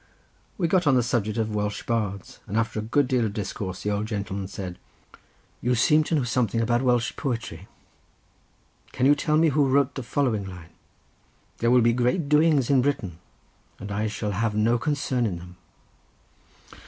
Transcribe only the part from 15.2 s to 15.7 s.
in them.